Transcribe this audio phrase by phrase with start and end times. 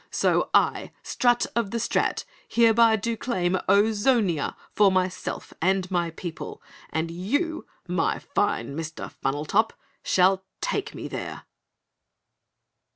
[0.09, 6.59] So I, Strut of the Strat, hereby do claim OZONIA for myself and my people,
[6.89, 9.11] and you, my fine Mr.
[9.11, 11.43] Funnel Top, shall take me there!"